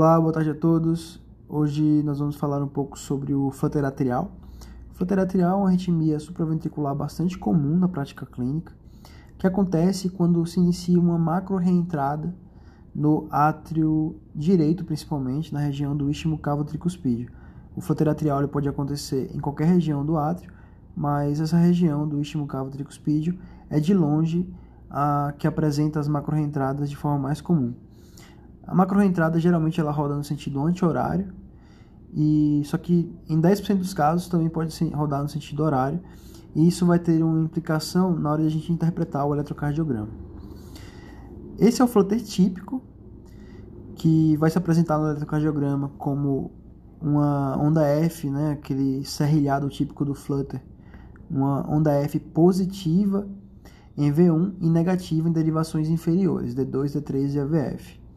[0.00, 1.20] Olá, boa tarde a todos.
[1.48, 4.30] Hoje nós vamos falar um pouco sobre o flutter atrial.
[4.92, 8.72] O flutter atrial é uma arritmia supraventricular bastante comum na prática clínica,
[9.36, 12.32] que acontece quando se inicia uma macro reentrada
[12.94, 17.32] no átrio direito, principalmente na região do istmo cavo tricuspídeo.
[17.74, 20.52] O flutter atrial pode acontecer em qualquer região do átrio,
[20.94, 23.36] mas essa região do istmo cavo tricuspídeo
[23.68, 24.48] é de longe
[24.88, 27.74] a que apresenta as macro reentradas de forma mais comum.
[28.68, 31.32] A macroentrada geralmente ela roda no sentido anti-horário,
[32.12, 36.00] e só que em 10% dos casos também pode rodar no sentido horário,
[36.54, 40.08] e isso vai ter uma implicação na hora de a gente interpretar o eletrocardiograma.
[41.58, 42.82] Esse é o flutter típico,
[43.94, 46.50] que vai se apresentar no eletrocardiograma como
[47.00, 50.60] uma onda F, né, aquele serrilhado típico do flutter,
[51.30, 53.26] uma onda F positiva
[53.96, 58.07] em V1 e negativa em derivações inferiores, D2, D3 e AVF.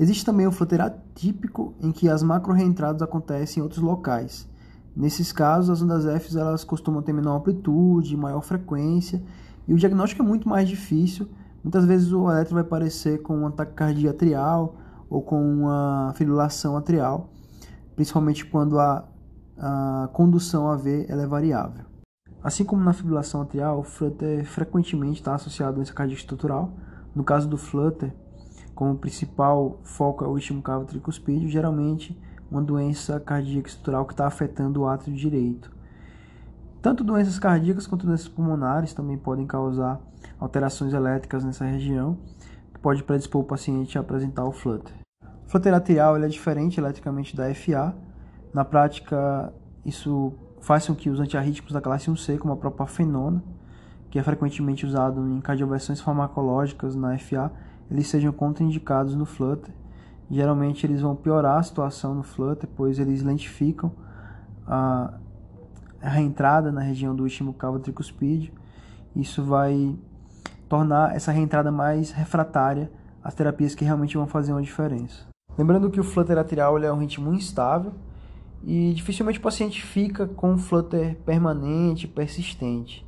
[0.00, 4.48] Existe também o flutter atípico, em que as macro-reentradas acontecem em outros locais.
[4.94, 9.20] Nesses casos, as ondas F elas costumam ter menor amplitude, maior frequência,
[9.66, 11.28] e o diagnóstico é muito mais difícil.
[11.64, 14.76] Muitas vezes o eletro vai aparecer com uma taquicardia atrial
[15.10, 17.30] ou com uma fibrilação atrial,
[17.96, 19.04] principalmente quando a,
[19.58, 21.84] a condução AV é variável.
[22.42, 26.72] Assim como na fibrilação atrial, o flutter frequentemente está associado a doença cardíaca estrutural.
[27.14, 28.14] No caso do flutter,
[28.78, 32.16] como principal foco é o istmo cavo tricuspídeo, geralmente
[32.48, 35.68] uma doença cardíaca estrutural que está afetando o átrio direito.
[36.80, 40.00] Tanto doenças cardíacas quanto doenças pulmonares também podem causar
[40.38, 42.18] alterações elétricas nessa região,
[42.72, 44.94] que pode predispor o paciente a apresentar o flutter.
[45.24, 47.92] O flutter atrial é diferente eletricamente da FA.
[48.54, 49.52] Na prática,
[49.84, 53.42] isso faz com que os antiarrítmicos da classe 1C, como a propafenona,
[54.08, 57.50] que é frequentemente usado em cardioversões farmacológicas na FA,
[57.90, 59.72] eles sejam contraindicados no Flutter.
[60.30, 63.92] Geralmente eles vão piorar a situação no Flutter, pois eles lentificam
[64.66, 65.14] a,
[66.02, 68.52] a reentrada na região do istmo cavo tricuspídeo.
[69.16, 69.96] Isso vai
[70.68, 72.90] tornar essa reentrada mais refratária
[73.24, 75.26] às terapias que realmente vão fazer uma diferença.
[75.56, 77.92] Lembrando que o flutter atrial é um ritmo instável
[78.62, 83.06] e dificilmente o paciente fica com um flutter permanente, persistente.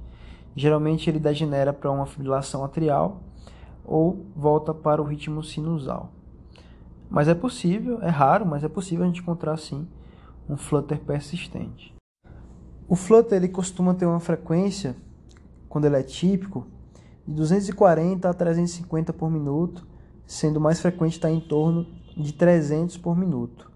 [0.56, 3.22] Geralmente ele degenera para uma fibrilação atrial
[3.84, 6.12] ou volta para o ritmo sinusal.
[7.08, 9.86] Mas é possível, é raro, mas é possível a gente encontrar sim
[10.48, 11.94] um flutter persistente.
[12.88, 14.96] O flutter ele costuma ter uma frequência,
[15.68, 16.66] quando ele é típico,
[17.26, 19.86] de 240 a 350 por minuto,
[20.26, 21.86] sendo mais frequente estar em torno
[22.16, 23.70] de 300 por minuto.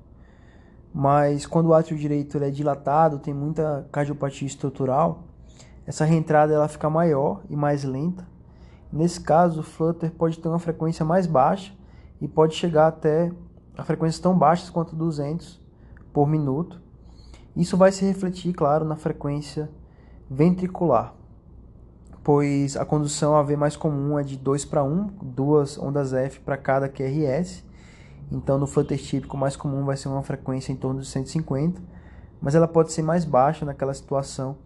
[0.92, 5.24] Mas quando o átrio direito ele é dilatado, tem muita cardiopatia estrutural,
[5.86, 8.26] essa reentrada ela fica maior e mais lenta,
[8.94, 11.74] Nesse caso, o flutter pode ter uma frequência mais baixa
[12.20, 13.32] e pode chegar até
[13.76, 15.60] a frequências tão baixas quanto 200
[16.12, 16.80] por minuto.
[17.56, 19.68] Isso vai se refletir, claro, na frequência
[20.30, 21.12] ventricular,
[22.22, 26.56] pois a condução AV mais comum é de 2 para 1, duas ondas F para
[26.56, 27.64] cada QRS.
[28.30, 31.82] Então, no flutter típico, mais comum vai ser uma frequência em torno de 150,
[32.40, 34.56] mas ela pode ser mais baixa naquela situação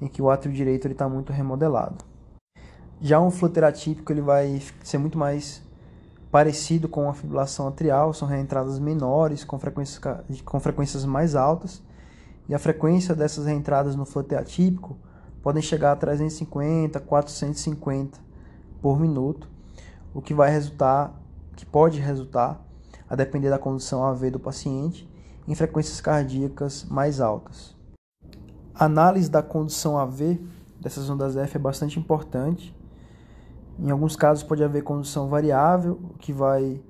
[0.00, 2.15] em que o átrio direito está muito remodelado.
[3.00, 5.62] Já um flutter atípico ele vai ser muito mais
[6.30, 10.00] parecido com a fibrilação atrial, são reentradas menores com frequências,
[10.44, 11.82] com frequências mais altas,
[12.48, 14.96] e a frequência dessas reentradas no flutter atípico
[15.42, 18.18] podem chegar a 350, 450
[18.80, 19.48] por minuto,
[20.12, 21.14] o que vai resultar,
[21.54, 22.62] que pode resultar,
[23.08, 25.08] a depender da condição AV do paciente,
[25.46, 27.74] em frequências cardíacas mais altas.
[28.74, 30.38] A análise da condição AV
[30.80, 32.75] dessas ondas F é bastante importante,
[33.78, 36.80] em alguns casos pode haver condução variável, o que vai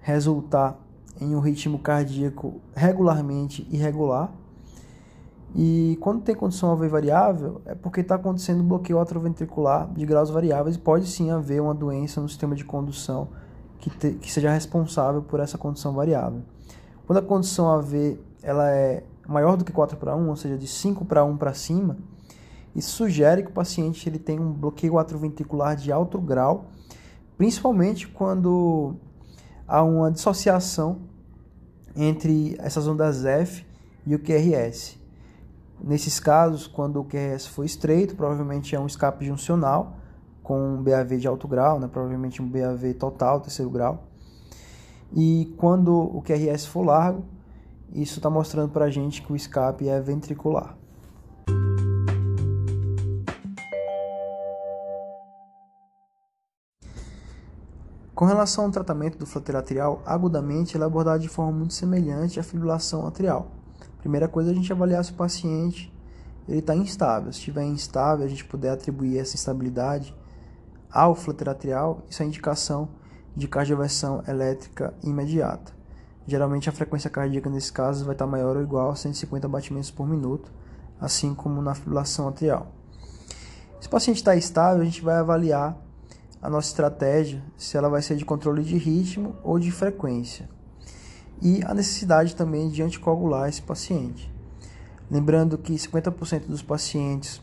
[0.00, 0.78] resultar
[1.20, 4.30] em um ritmo cardíaco regularmente irregular.
[5.54, 10.76] E quando tem condição AV variável, é porque está acontecendo bloqueio atroventricular de graus variáveis
[10.76, 13.28] e pode sim haver uma doença no sistema de condução
[13.78, 16.42] que, te, que seja responsável por essa condição variável.
[17.06, 20.66] Quando a condição AV ela é maior do que 4 para 1, ou seja, de
[20.66, 21.96] 5 para 1 para cima,
[22.76, 26.66] isso sugere que o paciente ele tem um bloqueio atroventricular de alto grau,
[27.38, 28.94] principalmente quando
[29.66, 30.98] há uma dissociação
[31.96, 33.64] entre essas ondas F
[34.06, 34.98] e o QRS.
[35.82, 39.96] Nesses casos, quando o QRS for estreito, provavelmente é um escape juncional
[40.42, 41.88] com um BAV de alto grau, né?
[41.88, 44.04] provavelmente um BAV total, terceiro grau.
[45.14, 47.24] E quando o QRS for largo,
[47.94, 50.76] isso está mostrando para a gente que o escape é ventricular.
[58.16, 62.40] Com relação ao tratamento do fluter atrial, agudamente ele é abordado de forma muito semelhante
[62.40, 63.48] à fibrilação atrial.
[63.98, 65.94] Primeira coisa a gente avaliar se o paciente
[66.48, 67.30] ele está instável.
[67.30, 70.16] Se estiver instável, a gente puder atribuir essa instabilidade
[70.90, 72.88] ao fluter atrial, isso é indicação
[73.36, 75.74] de cardioversão elétrica imediata.
[76.26, 80.08] Geralmente a frequência cardíaca nesse caso vai estar maior ou igual a 150 batimentos por
[80.08, 80.50] minuto,
[80.98, 82.72] assim como na fibrilação atrial.
[83.78, 85.85] Se o paciente está estável, a gente vai avaliar
[86.40, 90.48] a nossa estratégia, se ela vai ser de controle de ritmo ou de frequência.
[91.40, 94.32] E a necessidade também de anticoagular esse paciente.
[95.10, 97.40] Lembrando que 50% dos pacientes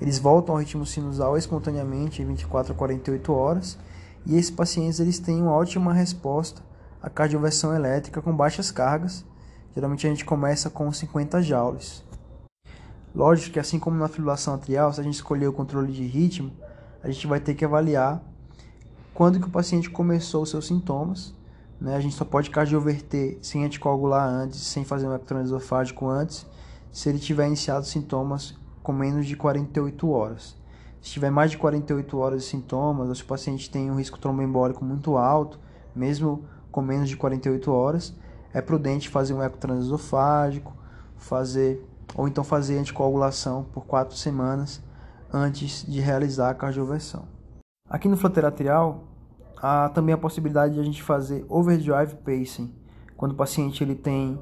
[0.00, 3.78] eles voltam ao ritmo sinusal espontaneamente em 24 a 48 horas,
[4.24, 6.62] e esses pacientes eles têm uma ótima resposta
[7.02, 9.24] à cardioversão elétrica com baixas cargas.
[9.74, 12.04] Geralmente a gente começa com 50 joules.
[13.14, 16.52] Lógico que assim como na fibrilação atrial, se a gente escolher o controle de ritmo,
[17.02, 18.22] a gente vai ter que avaliar
[19.14, 21.34] quando que o paciente começou os seus sintomas.
[21.80, 21.96] Né?
[21.96, 26.46] A gente só pode cardioverter sem anticoagular antes, sem fazer um ectônio esofágico antes,
[26.92, 30.56] se ele tiver iniciado sintomas com menos de 48 horas.
[31.00, 34.18] Se tiver mais de 48 horas de sintomas, ou se o paciente tem um risco
[34.18, 35.58] tromboembólico muito alto,
[35.94, 38.14] mesmo com menos de 48 horas,
[38.52, 40.74] é prudente fazer um ecotransesofágico,
[41.16, 41.84] fazer
[42.14, 44.80] ou então fazer anticoagulação por 4 semanas
[45.32, 47.26] antes de realizar a cardioversão.
[47.88, 49.04] Aqui no fluteral
[49.56, 52.74] há também a possibilidade de a gente fazer overdrive pacing,
[53.16, 54.40] quando o paciente ele tem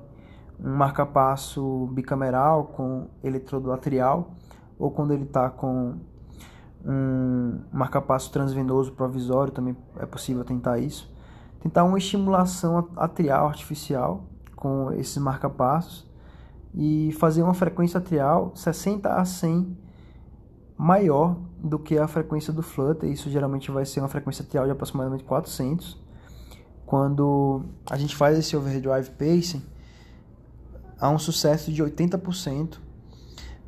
[0.59, 4.35] um marcapasso bicameral com eletrodo atrial
[4.79, 5.99] ou quando ele está com
[6.85, 11.11] um marcapasso transvenoso provisório, também é possível tentar isso.
[11.61, 14.25] Tentar uma estimulação atrial artificial
[14.55, 16.06] com esses marcapassos
[16.75, 19.86] e fazer uma frequência atrial 60 a 100
[20.76, 23.11] maior do que a frequência do flutter.
[23.11, 25.99] Isso geralmente vai ser uma frequência atrial de aproximadamente 400.
[26.84, 29.62] Quando a gente faz esse overdrive pacing,
[31.00, 32.78] há um sucesso de 80%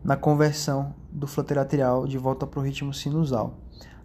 [0.04, 3.54] na conversão do flutter atrial de volta para o ritmo sinusal.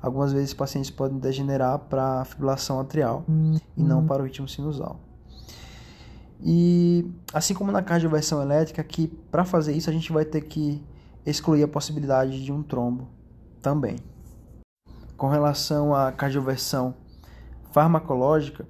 [0.01, 3.57] Algumas vezes pacientes podem degenerar para a fibrilação atrial uhum.
[3.77, 4.99] e não para o ritmo sinusal.
[6.41, 10.83] E assim como na cardioversão elétrica, que para fazer isso a gente vai ter que
[11.25, 13.07] excluir a possibilidade de um trombo
[13.61, 13.97] também.
[15.17, 16.95] Com relação à cardioversão
[17.71, 18.67] farmacológica,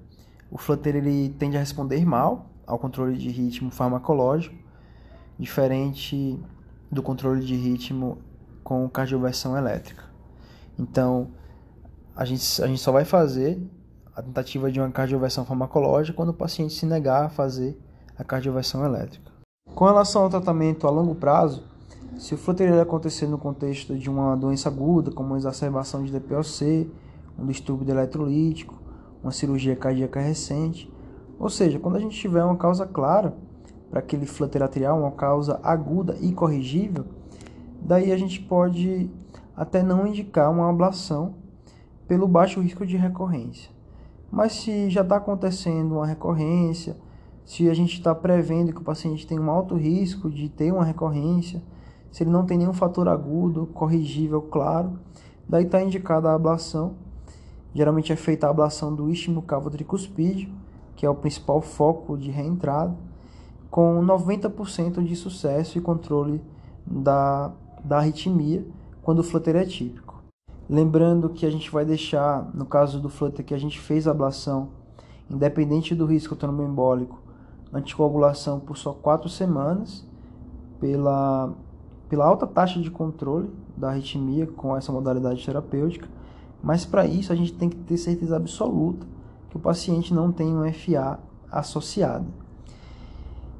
[0.50, 4.54] o flutter ele tende a responder mal ao controle de ritmo farmacológico,
[5.38, 6.38] diferente
[6.90, 8.18] do controle de ritmo
[8.62, 10.04] com cardioversão elétrica.
[10.78, 11.28] Então,
[12.16, 13.60] a gente, a gente só vai fazer
[14.14, 17.76] a tentativa de uma cardioversão farmacológica quando o paciente se negar a fazer
[18.16, 19.32] a cardioversão elétrica.
[19.74, 21.64] Com relação ao tratamento a longo prazo,
[22.16, 26.90] se o flutter acontecer no contexto de uma doença aguda, como uma exacerbação de DPOC,
[27.38, 28.80] um distúrbio eletrolítico,
[29.22, 30.92] uma cirurgia cardíaca recente,
[31.38, 33.34] ou seja, quando a gente tiver uma causa clara
[33.90, 37.04] para aquele flutter uma causa aguda e corrigível,
[37.80, 39.10] daí a gente pode
[39.56, 41.34] até não indicar uma ablação
[42.06, 43.70] pelo baixo risco de recorrência.
[44.30, 46.96] Mas se já está acontecendo uma recorrência,
[47.44, 50.84] se a gente está prevendo que o paciente tem um alto risco de ter uma
[50.84, 51.62] recorrência,
[52.14, 55.00] se ele não tem nenhum fator agudo, corrigível, claro,
[55.48, 56.94] daí está indicada a ablação.
[57.74, 60.48] Geralmente é feita a ablação do istmo cavo tricuspídeo,
[60.94, 62.96] que é o principal foco de reentrada,
[63.68, 66.40] com 90% de sucesso e controle
[66.86, 67.50] da,
[67.82, 68.64] da arritmia
[69.02, 70.22] quando o flutter é típico.
[70.70, 74.12] Lembrando que a gente vai deixar, no caso do flutter que a gente fez a
[74.12, 74.68] ablação,
[75.28, 77.20] independente do risco tromboembólico,
[77.72, 80.06] anticoagulação por só 4 semanas,
[80.78, 81.52] pela
[82.14, 86.08] pela alta taxa de controle da arritmia com essa modalidade terapêutica,
[86.62, 89.04] mas para isso a gente tem que ter certeza absoluta
[89.50, 91.18] que o paciente não tem um FA
[91.50, 92.26] associado.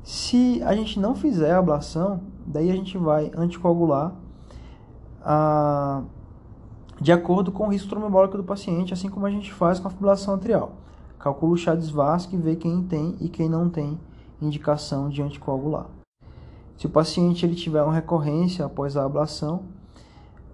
[0.05, 4.15] Se a gente não fizer a ablação, daí a gente vai anticoagular
[5.21, 6.05] a,
[7.01, 9.91] de acordo com o risco tromboembólico do paciente, assim como a gente faz com a
[9.91, 10.75] fibrilação atrial.
[11.19, 11.93] Calcula o chá de
[12.33, 13.99] e vê quem tem e quem não tem
[14.41, 15.87] indicação de anticoagular.
[16.77, 19.63] Se o paciente ele tiver uma recorrência após a ablação,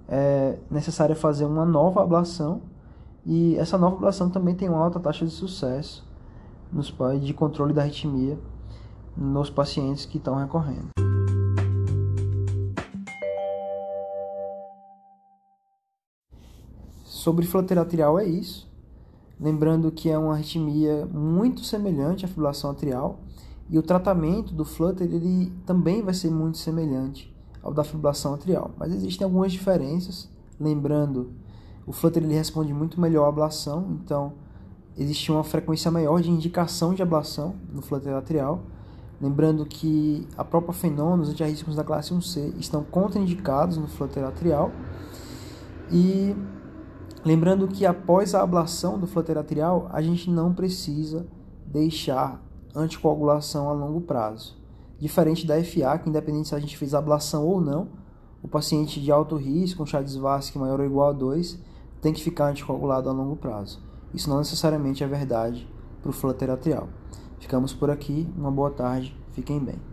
[0.09, 2.63] é necessário fazer uma nova ablação
[3.25, 6.09] E essa nova ablação também tem uma alta taxa de sucesso
[6.73, 8.39] nos de controle da arritmia
[9.17, 10.89] nos pacientes que estão recorrendo.
[17.05, 18.71] Sobre flutter atrial é isso.
[19.39, 23.19] Lembrando que é uma arritmia muito semelhante à fibrilação atrial
[23.71, 28.73] e o tratamento do flutter ele também vai ser muito semelhante ao da fibrilação atrial,
[28.77, 30.29] mas existem algumas diferenças.
[30.59, 31.31] Lembrando,
[31.87, 34.33] o flutter ele responde muito melhor à ablação, então
[34.97, 38.63] existe uma frequência maior de indicação de ablação no flutter atrial.
[39.21, 44.73] Lembrando que a própria fenômeno, os antiarrítmicos da classe 1C estão contraindicados no flutter atrial.
[45.93, 46.35] E
[47.25, 51.27] lembrando que após a ablação do flutter atrial, a gente não precisa
[51.67, 52.43] deixar
[52.75, 54.57] anticoagulação a longo prazo.
[54.99, 57.89] Diferente da FA, que independente se a gente fez ablação ou não,
[58.43, 61.59] o paciente de alto risco, com Chades Vasque maior ou igual a 2,
[62.01, 63.81] tem que ficar anticoagulado a longo prazo.
[64.15, 65.69] Isso não necessariamente é verdade
[66.03, 66.89] para o flutter atrial.
[67.39, 69.90] Ficamos por aqui, uma boa tarde, fiquem bem.